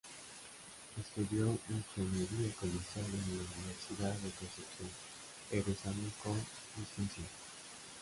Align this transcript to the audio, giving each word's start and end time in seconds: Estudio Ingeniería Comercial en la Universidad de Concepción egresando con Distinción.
Estudio 0.99 1.59
Ingeniería 1.69 2.51
Comercial 2.59 3.05
en 3.05 3.37
la 3.37 3.43
Universidad 3.53 4.13
de 4.23 4.31
Concepción 4.31 4.89
egresando 5.51 6.09
con 6.23 6.33
Distinción. 6.75 7.27